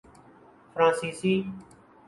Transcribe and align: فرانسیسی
فرانسیسی 0.73 1.53